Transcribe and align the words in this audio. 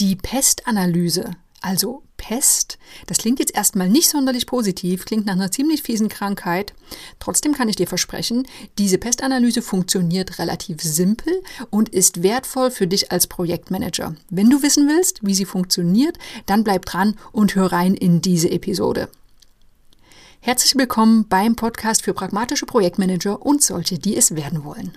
Die 0.00 0.14
Pestanalyse, 0.14 1.32
also 1.60 2.04
Pest, 2.16 2.78
das 3.08 3.18
klingt 3.18 3.40
jetzt 3.40 3.56
erstmal 3.56 3.88
nicht 3.88 4.08
sonderlich 4.08 4.46
positiv, 4.46 5.04
klingt 5.04 5.26
nach 5.26 5.32
einer 5.32 5.50
ziemlich 5.50 5.82
fiesen 5.82 6.08
Krankheit. 6.08 6.72
Trotzdem 7.18 7.52
kann 7.52 7.68
ich 7.68 7.74
dir 7.74 7.88
versprechen, 7.88 8.46
diese 8.78 8.98
Pestanalyse 8.98 9.60
funktioniert 9.60 10.38
relativ 10.38 10.80
simpel 10.82 11.42
und 11.70 11.88
ist 11.88 12.22
wertvoll 12.22 12.70
für 12.70 12.86
dich 12.86 13.10
als 13.10 13.26
Projektmanager. 13.26 14.14
Wenn 14.30 14.50
du 14.50 14.62
wissen 14.62 14.86
willst, 14.86 15.26
wie 15.26 15.34
sie 15.34 15.46
funktioniert, 15.46 16.16
dann 16.46 16.62
bleib 16.62 16.84
dran 16.86 17.16
und 17.32 17.56
hör 17.56 17.72
rein 17.72 17.94
in 17.94 18.20
diese 18.20 18.52
Episode. 18.52 19.08
Herzlich 20.38 20.76
willkommen 20.76 21.26
beim 21.28 21.56
Podcast 21.56 22.02
für 22.02 22.14
pragmatische 22.14 22.66
Projektmanager 22.66 23.44
und 23.44 23.64
solche, 23.64 23.98
die 23.98 24.16
es 24.16 24.36
werden 24.36 24.62
wollen. 24.62 24.96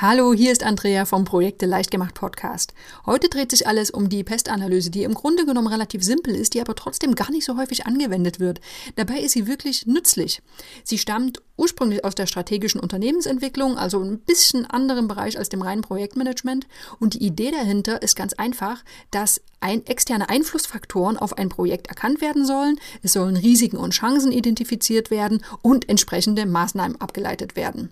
Hallo, 0.00 0.32
hier 0.32 0.52
ist 0.52 0.62
Andrea 0.62 1.06
vom 1.06 1.24
Projekte 1.24 1.66
Leichtgemacht 1.66 2.14
Podcast. 2.14 2.72
Heute 3.04 3.28
dreht 3.28 3.50
sich 3.50 3.66
alles 3.66 3.90
um 3.90 4.08
die 4.08 4.22
Pestanalyse, 4.22 4.90
die 4.90 5.02
im 5.02 5.12
Grunde 5.12 5.44
genommen 5.44 5.66
relativ 5.66 6.04
simpel 6.04 6.36
ist, 6.36 6.54
die 6.54 6.60
aber 6.60 6.76
trotzdem 6.76 7.16
gar 7.16 7.32
nicht 7.32 7.44
so 7.44 7.56
häufig 7.56 7.84
angewendet 7.84 8.38
wird. 8.38 8.60
Dabei 8.94 9.18
ist 9.18 9.32
sie 9.32 9.48
wirklich 9.48 9.86
nützlich. 9.86 10.40
Sie 10.84 10.98
stammt 10.98 11.42
ursprünglich 11.56 12.04
aus 12.04 12.14
der 12.14 12.26
strategischen 12.26 12.80
Unternehmensentwicklung, 12.80 13.76
also 13.76 14.00
ein 14.00 14.20
bisschen 14.20 14.66
anderen 14.66 15.08
Bereich 15.08 15.36
als 15.36 15.48
dem 15.48 15.62
reinen 15.62 15.82
Projektmanagement. 15.82 16.68
Und 17.00 17.14
die 17.14 17.26
Idee 17.26 17.50
dahinter 17.50 18.00
ist 18.00 18.14
ganz 18.14 18.34
einfach, 18.34 18.84
dass 19.10 19.40
ein, 19.58 19.84
externe 19.84 20.28
Einflussfaktoren 20.28 21.16
auf 21.16 21.36
ein 21.38 21.48
Projekt 21.48 21.88
erkannt 21.88 22.20
werden 22.20 22.46
sollen. 22.46 22.78
Es 23.02 23.14
sollen 23.14 23.36
Risiken 23.36 23.78
und 23.78 23.94
Chancen 23.94 24.30
identifiziert 24.30 25.10
werden 25.10 25.44
und 25.60 25.88
entsprechende 25.88 26.46
Maßnahmen 26.46 27.00
abgeleitet 27.00 27.56
werden. 27.56 27.90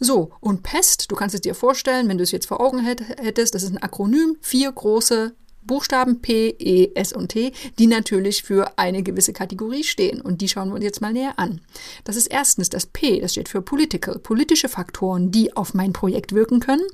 So, 0.00 0.30
und 0.40 0.62
PEST, 0.62 1.10
du 1.10 1.16
kannst 1.16 1.34
es 1.34 1.40
dir 1.40 1.54
vorstellen, 1.54 2.08
wenn 2.08 2.18
du 2.18 2.24
es 2.24 2.30
jetzt 2.30 2.46
vor 2.46 2.60
Augen 2.60 2.80
hättest, 2.80 3.54
das 3.54 3.62
ist 3.62 3.70
ein 3.70 3.82
Akronym, 3.82 4.36
vier 4.40 4.70
große 4.72 5.34
Buchstaben 5.62 6.20
P, 6.22 6.48
E, 6.58 6.92
S 6.94 7.12
und 7.12 7.28
T, 7.28 7.52
die 7.78 7.86
natürlich 7.86 8.42
für 8.42 8.78
eine 8.78 9.02
gewisse 9.02 9.32
Kategorie 9.32 9.84
stehen. 9.84 10.20
Und 10.20 10.40
die 10.40 10.48
schauen 10.48 10.70
wir 10.70 10.76
uns 10.76 10.84
jetzt 10.84 11.02
mal 11.02 11.12
näher 11.12 11.38
an. 11.38 11.60
Das 12.04 12.16
ist 12.16 12.26
erstens 12.26 12.70
das 12.70 12.86
P, 12.86 13.20
das 13.20 13.32
steht 13.32 13.50
für 13.50 13.60
Political, 13.60 14.18
politische 14.18 14.68
Faktoren, 14.68 15.30
die 15.30 15.54
auf 15.54 15.74
mein 15.74 15.92
Projekt 15.92 16.32
wirken 16.32 16.60
können. 16.60 16.86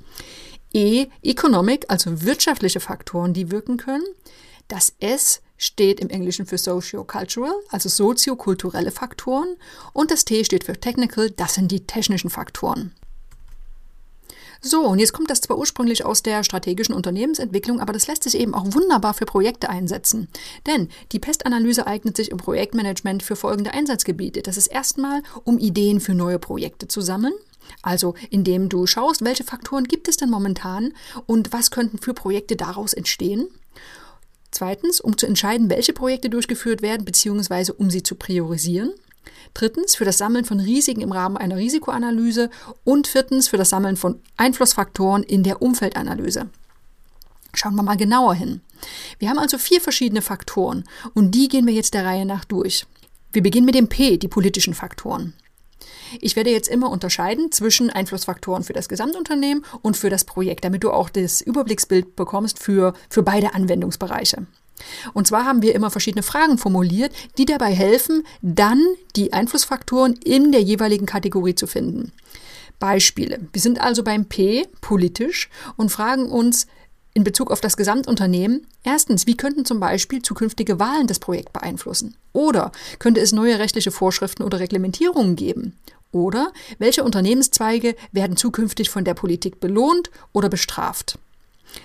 E, 0.72 1.06
Economic, 1.22 1.84
also 1.88 2.22
wirtschaftliche 2.22 2.80
Faktoren, 2.80 3.32
die 3.32 3.52
wirken 3.52 3.76
können. 3.76 4.04
Das 4.66 4.92
S 4.98 5.40
steht 5.56 6.00
im 6.00 6.10
Englischen 6.10 6.46
für 6.46 6.58
socio-cultural, 6.58 7.54
also 7.70 7.88
soziokulturelle 7.88 8.90
Faktoren. 8.90 9.56
Und 9.92 10.10
das 10.10 10.24
T 10.24 10.44
steht 10.44 10.64
für 10.64 10.78
technical, 10.78 11.30
das 11.30 11.54
sind 11.54 11.70
die 11.70 11.86
technischen 11.86 12.30
Faktoren. 12.30 12.92
So, 14.66 14.86
und 14.86 14.98
jetzt 14.98 15.12
kommt 15.12 15.28
das 15.28 15.42
zwar 15.42 15.58
ursprünglich 15.58 16.06
aus 16.06 16.22
der 16.22 16.42
strategischen 16.42 16.94
Unternehmensentwicklung, 16.94 17.80
aber 17.80 17.92
das 17.92 18.06
lässt 18.06 18.22
sich 18.22 18.34
eben 18.38 18.54
auch 18.54 18.64
wunderbar 18.72 19.12
für 19.12 19.26
Projekte 19.26 19.68
einsetzen. 19.68 20.28
Denn 20.66 20.88
die 21.12 21.18
Pestanalyse 21.18 21.86
eignet 21.86 22.16
sich 22.16 22.30
im 22.30 22.38
Projektmanagement 22.38 23.22
für 23.22 23.36
folgende 23.36 23.72
Einsatzgebiete. 23.72 24.40
Das 24.40 24.56
ist 24.56 24.68
erstmal, 24.68 25.22
um 25.44 25.58
Ideen 25.58 26.00
für 26.00 26.14
neue 26.14 26.38
Projekte 26.38 26.88
zu 26.88 27.02
sammeln. 27.02 27.34
Also 27.82 28.14
indem 28.30 28.70
du 28.70 28.86
schaust, 28.86 29.22
welche 29.22 29.44
Faktoren 29.44 29.84
gibt 29.84 30.08
es 30.08 30.16
denn 30.16 30.30
momentan 30.30 30.94
und 31.26 31.52
was 31.52 31.70
könnten 31.70 31.98
für 31.98 32.14
Projekte 32.14 32.56
daraus 32.56 32.94
entstehen. 32.94 33.48
Zweitens, 34.54 35.00
um 35.00 35.18
zu 35.18 35.26
entscheiden, 35.26 35.68
welche 35.68 35.92
Projekte 35.92 36.30
durchgeführt 36.30 36.80
werden, 36.80 37.04
beziehungsweise 37.04 37.72
um 37.72 37.90
sie 37.90 38.04
zu 38.04 38.14
priorisieren. 38.14 38.92
Drittens, 39.52 39.96
für 39.96 40.04
das 40.04 40.16
Sammeln 40.16 40.44
von 40.44 40.60
Risiken 40.60 41.00
im 41.00 41.10
Rahmen 41.10 41.36
einer 41.36 41.56
Risikoanalyse. 41.56 42.50
Und 42.84 43.08
viertens, 43.08 43.48
für 43.48 43.56
das 43.56 43.70
Sammeln 43.70 43.96
von 43.96 44.20
Einflussfaktoren 44.36 45.24
in 45.24 45.42
der 45.42 45.60
Umfeldanalyse. 45.60 46.48
Schauen 47.52 47.74
wir 47.74 47.82
mal 47.82 47.96
genauer 47.96 48.34
hin. 48.34 48.60
Wir 49.18 49.28
haben 49.28 49.40
also 49.40 49.58
vier 49.58 49.80
verschiedene 49.80 50.22
Faktoren 50.22 50.84
und 51.14 51.32
die 51.32 51.48
gehen 51.48 51.66
wir 51.66 51.74
jetzt 51.74 51.94
der 51.94 52.04
Reihe 52.04 52.24
nach 52.24 52.44
durch. 52.44 52.86
Wir 53.32 53.42
beginnen 53.42 53.66
mit 53.66 53.74
dem 53.74 53.88
P, 53.88 54.18
die 54.18 54.28
politischen 54.28 54.74
Faktoren. 54.74 55.32
Ich 56.20 56.36
werde 56.36 56.50
jetzt 56.50 56.68
immer 56.68 56.90
unterscheiden 56.90 57.52
zwischen 57.52 57.90
Einflussfaktoren 57.90 58.62
für 58.62 58.72
das 58.72 58.88
Gesamtunternehmen 58.88 59.64
und 59.82 59.96
für 59.96 60.10
das 60.10 60.24
Projekt, 60.24 60.64
damit 60.64 60.84
du 60.84 60.90
auch 60.90 61.08
das 61.08 61.40
Überblicksbild 61.40 62.16
bekommst 62.16 62.58
für, 62.58 62.94
für 63.08 63.22
beide 63.22 63.54
Anwendungsbereiche. 63.54 64.46
Und 65.12 65.26
zwar 65.26 65.44
haben 65.44 65.62
wir 65.62 65.74
immer 65.74 65.90
verschiedene 65.90 66.22
Fragen 66.22 66.58
formuliert, 66.58 67.12
die 67.38 67.44
dabei 67.44 67.72
helfen, 67.72 68.24
dann 68.42 68.82
die 69.16 69.32
Einflussfaktoren 69.32 70.14
in 70.24 70.52
der 70.52 70.62
jeweiligen 70.62 71.06
Kategorie 71.06 71.54
zu 71.54 71.66
finden. 71.66 72.12
Beispiele. 72.80 73.40
Wir 73.52 73.62
sind 73.62 73.80
also 73.80 74.02
beim 74.02 74.26
P, 74.26 74.66
politisch, 74.80 75.48
und 75.76 75.90
fragen 75.90 76.30
uns, 76.30 76.66
in 77.14 77.22
Bezug 77.22 77.52
auf 77.52 77.60
das 77.60 77.76
Gesamtunternehmen. 77.76 78.66
Erstens, 78.82 79.26
wie 79.26 79.36
könnten 79.36 79.64
zum 79.64 79.78
Beispiel 79.78 80.20
zukünftige 80.20 80.80
Wahlen 80.80 81.06
das 81.06 81.20
Projekt 81.20 81.52
beeinflussen? 81.52 82.16
Oder 82.32 82.72
könnte 82.98 83.20
es 83.20 83.32
neue 83.32 83.58
rechtliche 83.60 83.92
Vorschriften 83.92 84.42
oder 84.42 84.58
Reglementierungen 84.58 85.36
geben? 85.36 85.78
Oder 86.14 86.52
welche 86.78 87.02
Unternehmenszweige 87.02 87.96
werden 88.12 88.36
zukünftig 88.36 88.88
von 88.88 89.04
der 89.04 89.14
Politik 89.14 89.58
belohnt 89.58 90.10
oder 90.32 90.48
bestraft? 90.48 91.18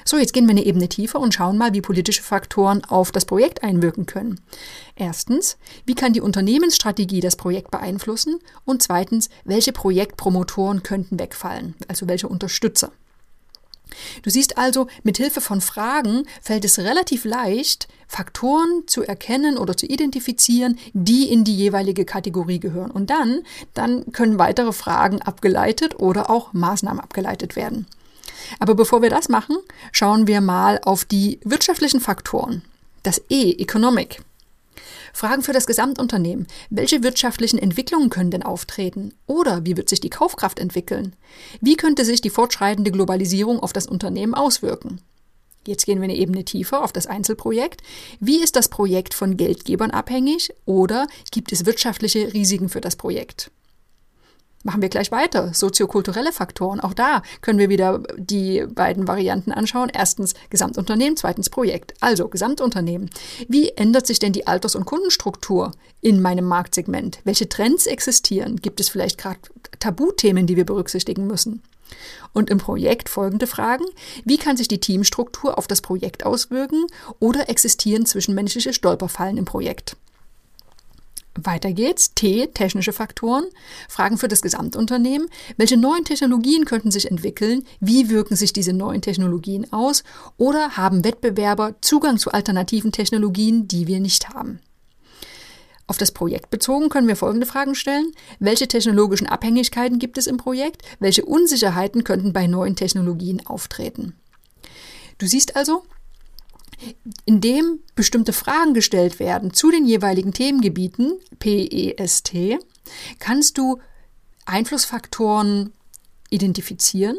So, 0.06 0.17
jetzt 0.17 0.34
gehen 0.34 0.45
wir 0.45 0.51
eine 0.51 0.66
Ebene 0.66 0.88
tiefer 0.88 1.19
und 1.19 1.34
schauen 1.34 1.57
mal, 1.57 1.73
wie 1.73 1.81
politische 1.81 2.22
Faktoren 2.22 2.84
auf 2.84 3.12
das 3.12 3.25
Projekt 3.25 3.63
einwirken 3.63 4.06
können. 4.06 4.40
Erstens, 4.95 5.57
wie 5.88 5.95
kann 5.95 6.13
die 6.13 6.22
Unternehmensstrategie 6.22 7.22
das 7.22 7.38
Projekt 7.38 7.72
beeinflussen? 7.72 8.40
Und 8.66 8.84
zweitens, 8.84 9.29
welche 9.45 9.72
Projektpromotoren 9.72 10.84
könnten 10.84 11.19
wegfallen, 11.19 11.73
also 11.88 12.07
welche 12.07 12.28
Unterstützer? 12.28 12.91
Du 14.23 14.29
siehst 14.29 14.57
also, 14.57 14.88
mit 15.03 15.17
Hilfe 15.17 15.41
von 15.41 15.61
Fragen 15.61 16.25
fällt 16.41 16.66
es 16.66 16.79
relativ 16.79 17.25
leicht, 17.25 17.88
Faktoren 18.07 18.83
zu 18.88 19.03
erkennen 19.03 19.57
oder 19.57 19.77
zu 19.77 19.85
identifizieren, 19.85 20.79
die 20.94 21.31
in 21.31 21.44
die 21.44 21.55
jeweilige 21.55 22.05
Kategorie 22.05 22.59
gehören. 22.59 22.91
Und 22.91 23.09
dann, 23.09 23.41
dann 23.73 24.11
können 24.11 24.39
weitere 24.39 24.73
Fragen 24.73 25.22
abgeleitet 25.22 25.99
oder 25.99 26.29
auch 26.29 26.53
Maßnahmen 26.53 26.99
abgeleitet 26.99 27.55
werden. 27.55 27.85
Aber 28.59 28.73
bevor 28.73 29.01
wir 29.01 29.09
das 29.09 29.29
machen, 29.29 29.57
schauen 29.91 30.28
wir 30.28 30.41
mal 30.41 30.79
auf 30.83 31.05
die 31.05 31.39
wirtschaftlichen 31.44 31.99
Faktoren. 31.99 32.63
Das 33.03 33.22
E, 33.29 33.51
Economic. 33.51 34.22
Fragen 35.14 35.42
für 35.42 35.53
das 35.53 35.68
Gesamtunternehmen. 35.68 36.47
Welche 36.70 37.03
wirtschaftlichen 37.03 37.59
Entwicklungen 37.59 38.09
können 38.09 38.31
denn 38.31 38.44
auftreten? 38.44 39.14
Oder 39.25 39.66
wie 39.66 39.78
wird 39.78 39.90
sich 39.90 40.00
die 40.00 40.09
Kaufkraft 40.09 40.59
entwickeln? 40.59 41.16
Wie 41.62 41.75
könnte 41.75 42.06
sich 42.06 42.22
die 42.22 42.30
fortschreitende 42.30 42.92
Globalisierung 42.92 43.59
auf 43.59 43.74
das 43.74 43.88
Unternehmen 43.88 44.34
auswirken? 44.34 45.02
Jetzt 45.68 45.86
gehen 45.86 46.00
wir 46.00 46.06
eine 46.06 46.16
Ebene 46.16 46.46
tiefer 46.46 46.84
auf 46.84 46.94
das 46.94 47.08
Einzelprojekt. 47.08 47.81
Wie 48.20 48.42
ist 48.42 48.56
das 48.56 48.70
Projekt 48.70 49.14
von 49.14 49.38
Geldgebern 49.38 49.92
abhängig 49.92 50.53
oder 50.66 51.08
gibt 51.31 51.52
es 51.52 51.66
wirtschaftliche 51.66 52.34
Risiken 52.34 52.70
für 52.70 52.81
das 52.81 52.96
Projekt? 52.96 53.52
Machen 54.64 54.81
wir 54.81 54.90
gleich 54.90 55.09
weiter. 55.12 55.53
Soziokulturelle 55.53 56.34
Faktoren. 56.34 56.81
Auch 56.81 56.94
da 56.94 57.24
können 57.42 57.59
wir 57.59 57.70
wieder 57.70 58.03
die 58.18 58.66
beiden 58.68 59.08
Varianten 59.08 59.53
anschauen. 59.53 59.90
Erstens 59.94 60.34
Gesamtunternehmen, 60.50 61.16
zweitens 61.16 61.50
Projekt. 61.50 61.94
Also 62.02 62.28
Gesamtunternehmen. 62.28 63.09
Wie 63.47 63.70
ändert 63.70 64.06
sich 64.06 64.20
denn 64.20 64.34
die 64.34 64.47
Alters- 64.47 64.75
und 64.75 64.86
Kundenstruktur 64.86 65.72
in 66.02 66.22
meinem 66.22 66.44
Marktsegment? 66.46 67.20
Welche 67.24 67.47
Trends 67.47 67.88
existieren? 67.88 68.58
Gibt 68.58 68.81
es 68.81 68.90
vielleicht 68.90 69.18
gerade 69.18 69.40
Tabuthemen, 69.80 70.46
die 70.46 70.58
wir 70.58 70.66
berücksichtigen 70.66 71.26
müssen? 71.26 71.64
Und 72.34 72.50
im 72.50 72.58
Projekt 72.58 73.08
folgende 73.08 73.47
Fragen. 73.47 73.85
Wie 74.26 74.38
kann 74.38 74.58
sich 74.58 74.67
die 74.67 74.82
Teamstruktur 74.82 75.58
auf 75.58 75.67
das 75.67 75.82
Projekt 75.82 76.26
auswirken 76.26 76.85
oder 77.20 77.50
existieren 77.50 78.05
zwischenmenschliche 78.05 78.73
Stolperfallen 78.73 79.38
im 79.38 79.46
Projekt? 79.46 79.96
Weiter 81.46 81.74
geht's. 81.74 82.14
T, 82.14 82.47
technische 82.47 82.94
Faktoren. 82.94 83.46
Fragen 83.88 84.18
für 84.18 84.28
das 84.28 84.41
Gesamtunternehmen. 84.41 85.30
Welche 85.58 85.78
neuen 85.78 86.06
Technologien 86.06 86.66
könnten 86.66 86.91
sich 86.91 87.09
entwickeln? 87.09 87.66
Wie 87.80 88.09
wirken 88.09 88.36
sich 88.36 88.53
diese 88.53 88.74
neuen 88.74 89.02
Technologien 89.02 89.72
aus? 89.72 90.03
Oder 90.38 90.78
haben 90.78 91.03
Wettbewerber 91.03 91.76
Zugang 91.82 92.18
zu 92.18 92.32
alternativen 92.32 92.91
Technologien, 92.91 93.68
die 93.68 93.88
wir 93.88 94.00
nicht 94.00 94.30
haben? 94.30 94.59
Auf 95.90 95.97
das 95.97 96.12
Projekt 96.12 96.52
bezogen 96.52 96.90
können 96.90 97.08
wir 97.08 97.16
folgende 97.16 97.47
Fragen 97.47 97.74
stellen. 97.74 98.12
Welche 98.40 98.68
technologischen 98.68 99.26
Abhängigkeiten 99.26 99.97
gibt 99.97 100.20
es 100.20 100.28
im 100.28 100.38
Projekt? 100.38 100.84
Welche 101.00 101.26
Unsicherheiten 101.26 102.03
könnten 102.03 102.32
bei 102.32 102.46
neuen 102.46 102.76
Technologien 102.76 103.44
auftreten? 103.47 104.14
Du 105.18 105.26
siehst 105.26 105.56
also, 105.56 105.84
indem 107.26 107.79
bestimmte 107.96 108.34
Fragen 108.34 108.73
gestellt 108.73 109.20
werden 109.20 109.53
zu 109.53 109.72
den 109.72 109.85
jeweiligen 109.85 110.34
Themengebieten, 110.34 111.20
PEST, 111.40 112.34
kannst 113.20 113.58
du 113.58 113.79
Einflussfaktoren 114.46 115.73
identifizieren 116.29 117.17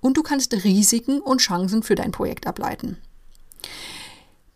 und 0.00 0.16
du 0.16 0.22
kannst 0.22 0.52
Risiken 0.64 1.20
und 1.20 1.40
Chancen 1.40 1.82
für 1.82 1.94
dein 1.94 2.12
Projekt 2.12 2.46
ableiten. 2.46 2.98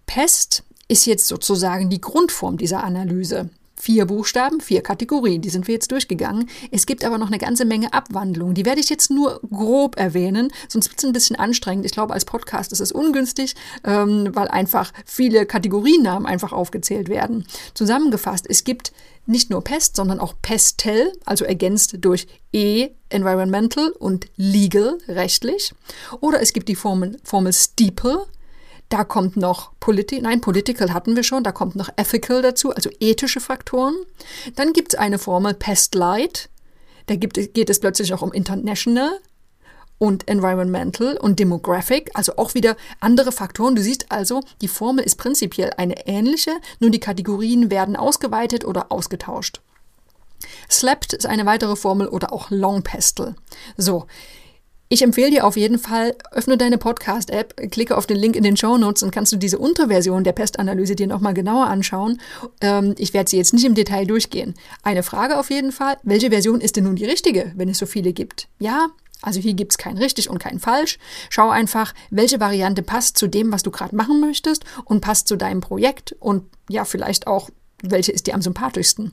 PEST 0.06 0.64
ist 0.88 1.06
jetzt 1.06 1.28
sozusagen 1.28 1.88
die 1.88 2.00
Grundform 2.00 2.56
dieser 2.58 2.82
Analyse. 2.82 3.50
Vier 3.80 4.04
Buchstaben, 4.04 4.60
vier 4.60 4.82
Kategorien, 4.82 5.40
die 5.40 5.48
sind 5.48 5.66
wir 5.66 5.72
jetzt 5.72 5.90
durchgegangen. 5.90 6.50
Es 6.70 6.84
gibt 6.84 7.02
aber 7.02 7.16
noch 7.16 7.28
eine 7.28 7.38
ganze 7.38 7.64
Menge 7.64 7.94
Abwandlungen. 7.94 8.54
Die 8.54 8.66
werde 8.66 8.78
ich 8.78 8.90
jetzt 8.90 9.10
nur 9.10 9.40
grob 9.50 9.98
erwähnen, 9.98 10.52
sonst 10.68 10.90
wird 10.90 10.98
es 10.98 11.04
ein 11.06 11.14
bisschen 11.14 11.36
anstrengend. 11.36 11.86
Ich 11.86 11.92
glaube, 11.92 12.12
als 12.12 12.26
Podcast 12.26 12.72
ist 12.72 12.80
es 12.80 12.92
ungünstig, 12.92 13.54
ähm, 13.84 14.28
weil 14.34 14.48
einfach 14.48 14.92
viele 15.06 15.46
Kategoriennamen 15.46 16.26
einfach 16.26 16.52
aufgezählt 16.52 17.08
werden. 17.08 17.46
Zusammengefasst, 17.72 18.44
es 18.46 18.64
gibt 18.64 18.92
nicht 19.24 19.48
nur 19.48 19.64
Pest, 19.64 19.96
sondern 19.96 20.20
auch 20.20 20.34
Pestel, 20.42 21.12
also 21.24 21.46
ergänzt 21.46 21.96
durch 22.00 22.26
E, 22.52 22.90
Environmental 23.08 23.90
und 23.98 24.26
Legal, 24.36 24.98
rechtlich. 25.08 25.72
Oder 26.20 26.42
es 26.42 26.52
gibt 26.52 26.68
die 26.68 26.76
Formel, 26.76 27.18
Formel 27.24 27.54
Steeple, 27.54 28.26
da 28.90 29.04
kommt 29.04 29.36
noch 29.36 29.72
Politi 29.80 30.20
nein, 30.20 30.40
Political 30.40 30.92
hatten 30.92 31.16
wir 31.16 31.22
schon, 31.22 31.42
da 31.42 31.52
kommt 31.52 31.76
noch 31.76 31.88
Ethical 31.96 32.42
dazu, 32.42 32.74
also 32.74 32.90
ethische 33.00 33.40
Faktoren. 33.40 33.94
Dann 34.56 34.72
gibt 34.72 34.92
es 34.92 34.98
eine 34.98 35.18
Formel 35.18 35.54
Pest 35.54 35.94
Light, 35.94 36.50
da 37.06 37.16
gibt, 37.16 37.36
geht 37.54 37.70
es 37.70 37.80
plötzlich 37.80 38.12
auch 38.12 38.22
um 38.22 38.32
International 38.32 39.18
und 39.98 40.28
Environmental 40.28 41.16
und 41.18 41.38
Demographic, 41.38 42.10
also 42.14 42.36
auch 42.36 42.54
wieder 42.54 42.76
andere 42.98 43.32
Faktoren. 43.32 43.76
Du 43.76 43.82
siehst 43.82 44.10
also, 44.10 44.40
die 44.60 44.68
Formel 44.68 45.04
ist 45.04 45.16
prinzipiell 45.16 45.72
eine 45.76 46.06
ähnliche, 46.06 46.52
nur 46.80 46.90
die 46.90 47.00
Kategorien 47.00 47.70
werden 47.70 47.96
ausgeweitet 47.96 48.64
oder 48.64 48.90
ausgetauscht. 48.90 49.60
Slapped 50.70 51.12
ist 51.12 51.26
eine 51.26 51.46
weitere 51.46 51.76
Formel 51.76 52.08
oder 52.08 52.32
auch 52.32 52.50
Long 52.50 52.82
Pestle. 52.82 53.36
So, 53.76 54.06
ich 54.92 55.02
empfehle 55.02 55.30
dir 55.30 55.46
auf 55.46 55.56
jeden 55.56 55.78
Fall, 55.78 56.16
öffne 56.32 56.58
deine 56.58 56.76
Podcast-App, 56.76 57.70
klicke 57.70 57.96
auf 57.96 58.06
den 58.06 58.16
Link 58.16 58.34
in 58.34 58.42
den 58.42 58.56
Show 58.56 58.76
Notes 58.76 59.04
und 59.04 59.12
kannst 59.12 59.30
du 59.30 59.36
diese 59.36 59.56
Unterversion 59.56 60.24
der 60.24 60.32
Pestanalyse 60.32 60.96
dir 60.96 61.06
nochmal 61.06 61.32
genauer 61.32 61.68
anschauen. 61.68 62.20
Ähm, 62.60 62.96
ich 62.98 63.14
werde 63.14 63.30
sie 63.30 63.36
jetzt 63.36 63.54
nicht 63.54 63.64
im 63.64 63.76
Detail 63.76 64.04
durchgehen. 64.04 64.54
Eine 64.82 65.04
Frage 65.04 65.38
auf 65.38 65.48
jeden 65.50 65.70
Fall, 65.70 65.96
welche 66.02 66.30
Version 66.30 66.60
ist 66.60 66.74
denn 66.74 66.84
nun 66.84 66.96
die 66.96 67.04
richtige, 67.04 67.52
wenn 67.54 67.68
es 67.68 67.78
so 67.78 67.86
viele 67.86 68.12
gibt? 68.12 68.48
Ja, 68.58 68.88
also 69.22 69.38
hier 69.38 69.54
gibt 69.54 69.70
es 69.70 69.78
kein 69.78 69.96
richtig 69.96 70.28
und 70.28 70.38
kein 70.38 70.58
falsch. 70.58 70.98
Schau 71.28 71.50
einfach, 71.50 71.94
welche 72.10 72.40
Variante 72.40 72.82
passt 72.82 73.16
zu 73.16 73.28
dem, 73.28 73.52
was 73.52 73.62
du 73.62 73.70
gerade 73.70 73.94
machen 73.94 74.20
möchtest 74.20 74.64
und 74.84 75.02
passt 75.02 75.28
zu 75.28 75.36
deinem 75.36 75.60
Projekt 75.60 76.16
und 76.18 76.42
ja, 76.68 76.84
vielleicht 76.84 77.28
auch, 77.28 77.48
welche 77.80 78.10
ist 78.10 78.26
dir 78.26 78.34
am 78.34 78.42
sympathischsten. 78.42 79.12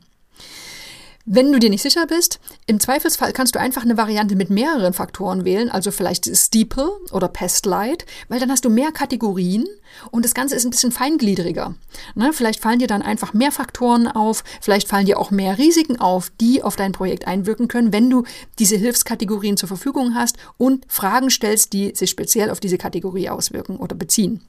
Wenn 1.30 1.52
du 1.52 1.60
dir 1.60 1.70
nicht 1.70 1.82
sicher 1.82 2.08
bist, 2.08 2.40
im 2.68 2.80
Zweifelsfall 2.80 3.34
kannst 3.34 3.54
du 3.54 3.60
einfach 3.60 3.82
eine 3.82 3.98
Variante 3.98 4.38
mit 4.38 4.50
mehreren 4.50 4.94
Faktoren 4.94 5.44
wählen, 5.44 5.70
also 5.70 5.92
vielleicht 5.92 6.34
Steeple 6.34 6.90
oder 7.12 7.28
Pestlight, 7.28 8.06
weil 8.30 8.40
dann 8.40 8.50
hast 8.50 8.64
du 8.64 8.70
mehr 8.70 8.94
Kategorien 8.94 9.68
und 10.10 10.24
das 10.24 10.34
Ganze 10.34 10.56
ist 10.56 10.64
ein 10.64 10.70
bisschen 10.70 10.94
feingliedriger. 10.94 11.76
Ne? 12.16 12.32
Vielleicht 12.32 12.62
fallen 12.62 12.80
dir 12.80 12.88
dann 12.88 13.02
einfach 13.02 13.34
mehr 13.34 13.52
Faktoren 13.52 14.08
auf, 14.08 14.46
vielleicht 14.62 14.88
fallen 14.88 15.06
dir 15.06 15.20
auch 15.20 15.30
mehr 15.30 15.58
Risiken 15.58 16.00
auf, 16.00 16.32
die 16.40 16.64
auf 16.64 16.78
dein 16.78 16.94
Projekt 16.94 17.28
einwirken 17.28 17.68
können, 17.68 17.92
wenn 17.92 18.10
du 18.10 18.24
diese 18.58 18.78
Hilfskategorien 18.78 19.58
zur 19.58 19.68
Verfügung 19.68 20.16
hast 20.16 20.38
und 20.58 20.86
Fragen 20.88 21.30
stellst, 21.30 21.74
die 21.74 21.94
sich 21.94 22.10
speziell 22.10 22.50
auf 22.50 22.62
diese 22.62 22.78
Kategorie 22.78 23.28
auswirken 23.28 23.76
oder 23.76 23.98
beziehen. 23.98 24.44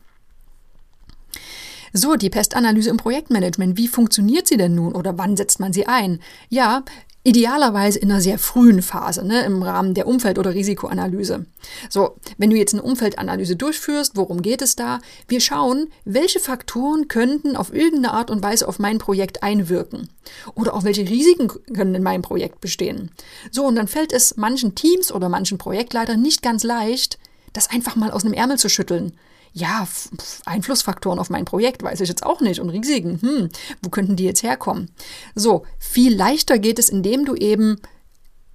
So, 1.92 2.16
die 2.16 2.30
Pestanalyse 2.30 2.90
im 2.90 2.96
Projektmanagement, 2.96 3.76
wie 3.76 3.88
funktioniert 3.88 4.46
sie 4.46 4.56
denn 4.56 4.74
nun 4.74 4.94
oder 4.94 5.18
wann 5.18 5.36
setzt 5.36 5.60
man 5.60 5.72
sie 5.72 5.86
ein? 5.86 6.20
Ja, 6.48 6.84
Idealerweise 7.28 7.98
in 7.98 8.10
einer 8.10 8.22
sehr 8.22 8.38
frühen 8.38 8.80
Phase, 8.80 9.22
ne, 9.22 9.44
im 9.44 9.62
Rahmen 9.62 9.92
der 9.92 10.06
Umfeld- 10.06 10.38
oder 10.38 10.54
Risikoanalyse. 10.54 11.44
So, 11.90 12.16
wenn 12.38 12.48
du 12.48 12.56
jetzt 12.56 12.72
eine 12.72 12.82
Umfeldanalyse 12.82 13.54
durchführst, 13.54 14.16
worum 14.16 14.40
geht 14.40 14.62
es 14.62 14.76
da? 14.76 15.00
Wir 15.26 15.40
schauen, 15.40 15.88
welche 16.06 16.38
Faktoren 16.38 17.08
könnten 17.08 17.54
auf 17.54 17.74
irgendeine 17.74 18.14
Art 18.14 18.30
und 18.30 18.42
Weise 18.42 18.66
auf 18.66 18.78
mein 18.78 18.96
Projekt 18.96 19.42
einwirken. 19.42 20.08
Oder 20.54 20.72
auch 20.72 20.84
welche 20.84 21.06
Risiken 21.06 21.48
können 21.48 21.94
in 21.94 22.02
meinem 22.02 22.22
Projekt 22.22 22.62
bestehen. 22.62 23.10
So, 23.50 23.66
und 23.66 23.74
dann 23.74 23.88
fällt 23.88 24.14
es 24.14 24.38
manchen 24.38 24.74
Teams 24.74 25.12
oder 25.12 25.28
manchen 25.28 25.58
Projektleitern 25.58 26.22
nicht 26.22 26.40
ganz 26.40 26.62
leicht, 26.62 27.18
das 27.52 27.68
einfach 27.68 27.94
mal 27.94 28.10
aus 28.10 28.24
einem 28.24 28.32
Ärmel 28.32 28.58
zu 28.58 28.70
schütteln 28.70 29.12
ja, 29.52 29.86
Einflussfaktoren 30.44 31.18
auf 31.18 31.30
mein 31.30 31.44
Projekt 31.44 31.82
weiß 31.82 32.00
ich 32.00 32.08
jetzt 32.08 32.24
auch 32.24 32.40
nicht 32.40 32.60
und 32.60 32.70
Risiken, 32.70 33.20
hm, 33.20 33.48
wo 33.82 33.90
könnten 33.90 34.16
die 34.16 34.24
jetzt 34.24 34.42
herkommen? 34.42 34.90
So, 35.34 35.64
viel 35.78 36.14
leichter 36.14 36.58
geht 36.58 36.78
es, 36.78 36.88
indem 36.88 37.24
du 37.24 37.34
eben 37.34 37.80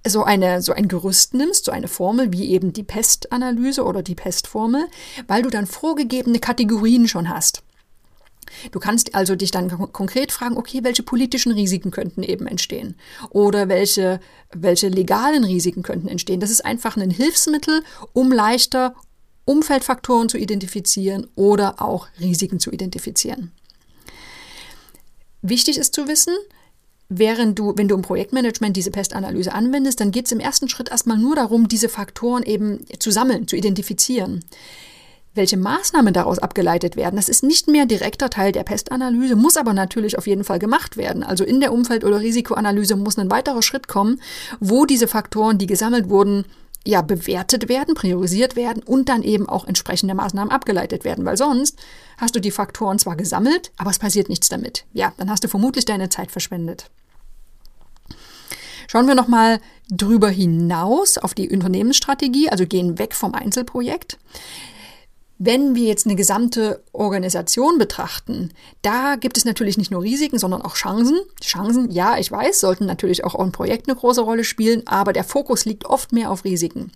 so 0.06 0.22
eine, 0.22 0.60
so 0.60 0.72
ein 0.72 0.88
Gerüst 0.88 1.34
nimmst, 1.34 1.64
so 1.64 1.72
eine 1.72 1.88
Formel 1.88 2.32
wie 2.32 2.50
eben 2.50 2.72
die 2.72 2.82
Pestanalyse 2.82 3.84
oder 3.84 4.02
die 4.02 4.14
Pestformel, 4.14 4.86
weil 5.26 5.42
du 5.42 5.50
dann 5.50 5.66
vorgegebene 5.66 6.38
Kategorien 6.38 7.08
schon 7.08 7.28
hast. 7.28 7.62
Du 8.70 8.78
kannst 8.78 9.14
also 9.14 9.34
dich 9.36 9.50
dann 9.50 9.68
konkret 9.92 10.30
fragen, 10.30 10.56
okay, 10.56 10.80
welche 10.82 11.02
politischen 11.02 11.52
Risiken 11.52 11.90
könnten 11.90 12.22
eben 12.22 12.46
entstehen? 12.46 12.96
Oder 13.30 13.68
welche, 13.68 14.20
welche 14.52 14.88
legalen 14.88 15.44
Risiken 15.44 15.82
könnten 15.82 16.08
entstehen? 16.08 16.40
Das 16.40 16.50
ist 16.50 16.64
einfach 16.64 16.96
ein 16.96 17.10
Hilfsmittel, 17.10 17.82
um 18.12 18.30
leichter 18.30 18.94
Umfeldfaktoren 19.44 20.28
zu 20.28 20.38
identifizieren 20.38 21.26
oder 21.34 21.82
auch 21.82 22.08
Risiken 22.20 22.60
zu 22.60 22.70
identifizieren. 22.70 23.52
Wichtig 25.42 25.76
ist 25.76 25.94
zu 25.94 26.08
wissen, 26.08 26.34
während 27.08 27.58
du, 27.58 27.74
wenn 27.76 27.88
du 27.88 27.94
im 27.94 28.02
Projektmanagement 28.02 28.76
diese 28.76 28.90
Pestanalyse 28.90 29.52
anwendest, 29.52 30.00
dann 30.00 30.10
geht 30.10 30.26
es 30.26 30.32
im 30.32 30.40
ersten 30.40 30.68
Schritt 30.68 30.90
erstmal 30.90 31.18
nur 31.18 31.36
darum, 31.36 31.68
diese 31.68 31.88
Faktoren 31.88 32.42
eben 32.42 32.86
zu 32.98 33.10
sammeln, 33.10 33.46
zu 33.46 33.56
identifizieren. 33.56 34.42
Welche 35.34 35.56
Maßnahmen 35.56 36.14
daraus 36.14 36.38
abgeleitet 36.38 36.94
werden, 36.94 37.16
das 37.16 37.28
ist 37.28 37.42
nicht 37.42 37.66
mehr 37.66 37.86
direkter 37.86 38.30
Teil 38.30 38.52
der 38.52 38.62
Pestanalyse, 38.62 39.34
muss 39.34 39.56
aber 39.56 39.72
natürlich 39.72 40.16
auf 40.16 40.28
jeden 40.28 40.44
Fall 40.44 40.60
gemacht 40.60 40.96
werden. 40.96 41.24
Also 41.24 41.42
in 41.42 41.60
der 41.60 41.72
Umfeld- 41.72 42.04
oder 42.04 42.20
Risikoanalyse 42.20 42.94
muss 42.94 43.18
ein 43.18 43.30
weiterer 43.30 43.62
Schritt 43.62 43.88
kommen, 43.88 44.20
wo 44.60 44.86
diese 44.86 45.08
Faktoren, 45.08 45.58
die 45.58 45.66
gesammelt 45.66 46.08
wurden, 46.08 46.44
ja 46.86 47.02
bewertet 47.02 47.68
werden, 47.68 47.94
priorisiert 47.94 48.56
werden 48.56 48.82
und 48.82 49.08
dann 49.08 49.22
eben 49.22 49.48
auch 49.48 49.66
entsprechende 49.66 50.14
Maßnahmen 50.14 50.52
abgeleitet 50.52 51.04
werden, 51.04 51.24
weil 51.24 51.36
sonst 51.36 51.78
hast 52.18 52.36
du 52.36 52.40
die 52.40 52.50
Faktoren 52.50 52.98
zwar 52.98 53.16
gesammelt, 53.16 53.72
aber 53.76 53.90
es 53.90 53.98
passiert 53.98 54.28
nichts 54.28 54.48
damit. 54.48 54.84
Ja, 54.92 55.12
dann 55.16 55.30
hast 55.30 55.44
du 55.44 55.48
vermutlich 55.48 55.84
deine 55.84 56.08
Zeit 56.08 56.30
verschwendet. 56.30 56.90
Schauen 58.86 59.06
wir 59.06 59.14
nochmal 59.14 59.60
drüber 59.90 60.28
hinaus 60.28 61.18
auf 61.18 61.34
die 61.34 61.48
Unternehmensstrategie, 61.48 62.50
also 62.50 62.66
gehen 62.66 62.98
weg 62.98 63.14
vom 63.14 63.34
Einzelprojekt. 63.34 64.18
Wenn 65.38 65.74
wir 65.74 65.84
jetzt 65.84 66.06
eine 66.06 66.14
gesamte 66.14 66.84
Organisation 66.92 67.76
betrachten, 67.76 68.52
da 68.82 69.16
gibt 69.16 69.36
es 69.36 69.44
natürlich 69.44 69.76
nicht 69.76 69.90
nur 69.90 70.02
Risiken, 70.02 70.38
sondern 70.38 70.62
auch 70.62 70.74
Chancen. 70.74 71.18
Chancen, 71.42 71.90
ja, 71.90 72.18
ich 72.18 72.30
weiß, 72.30 72.60
sollten 72.60 72.86
natürlich 72.86 73.24
auch 73.24 73.34
im 73.34 73.50
Projekt 73.50 73.88
eine 73.88 73.96
große 73.96 74.20
Rolle 74.20 74.44
spielen, 74.44 74.86
aber 74.86 75.12
der 75.12 75.24
Fokus 75.24 75.64
liegt 75.64 75.86
oft 75.86 76.12
mehr 76.12 76.30
auf 76.30 76.44
Risiken. 76.44 76.92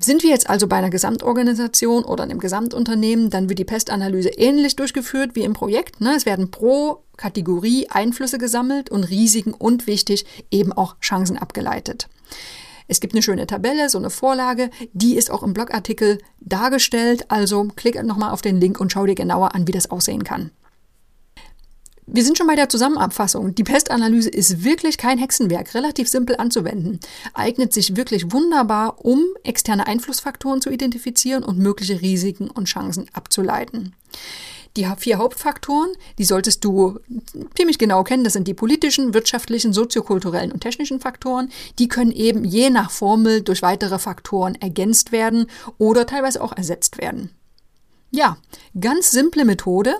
Sind 0.00 0.22
wir 0.22 0.30
jetzt 0.30 0.48
also 0.48 0.68
bei 0.68 0.76
einer 0.76 0.90
Gesamtorganisation 0.90 2.04
oder 2.04 2.22
einem 2.22 2.38
Gesamtunternehmen, 2.38 3.30
dann 3.30 3.48
wird 3.48 3.58
die 3.58 3.64
Pestanalyse 3.64 4.28
ähnlich 4.30 4.76
durchgeführt 4.76 5.34
wie 5.34 5.42
im 5.42 5.54
Projekt. 5.54 6.00
Ne? 6.00 6.14
Es 6.16 6.24
werden 6.24 6.52
pro 6.52 7.02
Kategorie 7.16 7.88
Einflüsse 7.90 8.38
gesammelt 8.38 8.90
und 8.90 9.04
Risiken 9.04 9.52
und 9.52 9.88
wichtig 9.88 10.24
eben 10.52 10.72
auch 10.72 10.98
Chancen 11.00 11.36
abgeleitet. 11.36 12.08
Es 12.88 13.00
gibt 13.00 13.14
eine 13.14 13.22
schöne 13.22 13.46
Tabelle, 13.46 13.90
so 13.90 13.98
eine 13.98 14.10
Vorlage, 14.10 14.70
die 14.92 15.16
ist 15.16 15.30
auch 15.30 15.42
im 15.42 15.52
Blogartikel 15.52 16.18
dargestellt. 16.40 17.26
Also 17.30 17.68
klick 17.76 18.02
nochmal 18.02 18.32
auf 18.32 18.42
den 18.42 18.60
Link 18.60 18.80
und 18.80 18.90
schau 18.90 19.06
dir 19.06 19.14
genauer 19.14 19.54
an, 19.54 19.68
wie 19.68 19.72
das 19.72 19.90
aussehen 19.90 20.24
kann. 20.24 20.50
Wir 22.10 22.24
sind 22.24 22.38
schon 22.38 22.46
bei 22.46 22.56
der 22.56 22.70
Zusammenfassung. 22.70 23.54
Die 23.54 23.64
Pestanalyse 23.64 24.30
ist 24.30 24.64
wirklich 24.64 24.96
kein 24.96 25.18
Hexenwerk, 25.18 25.74
relativ 25.74 26.08
simpel 26.08 26.36
anzuwenden, 26.36 27.00
eignet 27.34 27.74
sich 27.74 27.96
wirklich 27.96 28.32
wunderbar, 28.32 29.04
um 29.04 29.22
externe 29.44 29.86
Einflussfaktoren 29.86 30.62
zu 30.62 30.70
identifizieren 30.70 31.44
und 31.44 31.58
mögliche 31.58 32.00
Risiken 32.00 32.48
und 32.48 32.64
Chancen 32.64 33.10
abzuleiten. 33.12 33.94
Die 34.76 34.86
vier 34.96 35.18
Hauptfaktoren, 35.18 35.90
die 36.18 36.24
solltest 36.24 36.64
du 36.64 36.98
ziemlich 37.56 37.78
genau 37.78 38.04
kennen. 38.04 38.24
Das 38.24 38.32
sind 38.32 38.46
die 38.46 38.54
politischen, 38.54 39.14
wirtschaftlichen, 39.14 39.72
soziokulturellen 39.72 40.52
und 40.52 40.60
technischen 40.60 41.00
Faktoren. 41.00 41.50
Die 41.78 41.88
können 41.88 42.12
eben 42.12 42.44
je 42.44 42.70
nach 42.70 42.90
Formel 42.90 43.42
durch 43.42 43.62
weitere 43.62 43.98
Faktoren 43.98 44.54
ergänzt 44.56 45.12
werden 45.12 45.46
oder 45.78 46.06
teilweise 46.06 46.42
auch 46.42 46.56
ersetzt 46.56 46.98
werden. 46.98 47.30
Ja, 48.10 48.38
ganz 48.80 49.10
simple 49.10 49.44
Methode, 49.44 49.94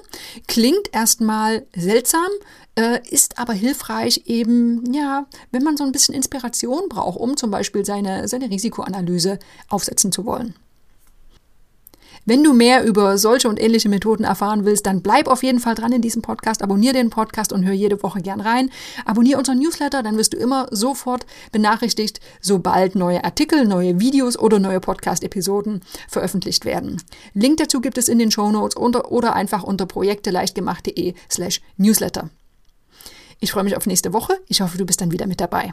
klingt 0.47 0.95
erstmal 0.95 1.67
seltsam, 1.77 2.29
äh, 2.75 3.01
ist 3.11 3.39
aber 3.39 3.53
hilfreich 3.53 4.23
eben, 4.27 4.95
ja, 4.95 5.27
wenn 5.51 5.63
man 5.63 5.77
so 5.77 5.85
ein 5.85 5.93
bisschen 5.93 6.15
Inspiration 6.15 6.89
braucht, 6.89 7.21
um 7.21 7.37
zum 7.37 7.51
Beispiel 7.51 7.85
seine, 7.85 8.27
seine 8.27 8.49
Risikoanalyse 8.49 9.39
aufsetzen 9.69 10.11
zu 10.11 10.25
wollen. 10.25 10.55
Wenn 12.29 12.45
du 12.45 12.53
mehr 12.53 12.85
über 12.85 13.17
solche 13.17 13.49
und 13.49 13.59
ähnliche 13.59 13.89
Methoden 13.89 14.23
erfahren 14.23 14.67
willst, 14.67 14.85
dann 14.85 15.01
bleib 15.01 15.29
auf 15.29 15.43
jeden 15.43 15.61
Fall 15.61 15.75
dran 15.75 15.93
in 15.93 16.03
diesem 16.03 16.21
Podcast, 16.21 16.63
abonniere 16.63 16.93
den 16.93 17.09
Podcast 17.09 17.55
und 17.55 17.65
hör 17.65 17.73
jede 17.73 18.03
Woche 18.03 18.21
gern 18.21 18.43
rein. 18.43 18.69
Abonniere 19.07 19.39
unseren 19.39 19.59
Newsletter, 19.59 20.03
dann 20.03 20.19
wirst 20.19 20.35
du 20.35 20.37
immer 20.37 20.67
sofort 20.71 21.25
benachrichtigt, 21.53 22.21
sobald 22.43 22.97
neue 22.97 23.25
Artikel, 23.25 23.65
neue 23.65 23.99
Videos 23.99 24.39
oder 24.39 24.59
neue 24.59 24.79
Podcast-Episoden 24.79 25.81
veröffentlicht 26.07 26.67
werden. 26.67 27.01
Link 27.33 27.57
dazu 27.57 27.81
gibt 27.81 27.97
es 27.97 28.09
in 28.09 28.19
den 28.19 28.31
Show 28.31 28.51
Notes 28.53 28.77
oder 28.77 29.35
einfach 29.35 29.63
unter 29.63 29.87
projekteleichtgemacht.de 29.87 31.15
slash 31.31 31.63
newsletter. 31.79 32.29
Ich 33.41 33.53
freue 33.53 33.65
mich 33.65 33.75
auf 33.75 33.87
nächste 33.87 34.13
Woche. 34.13 34.39
Ich 34.49 34.61
hoffe, 34.61 34.77
du 34.77 34.85
bist 34.85 35.01
dann 35.01 35.13
wieder 35.13 35.27
mit 35.27 35.41
dabei. 35.41 35.73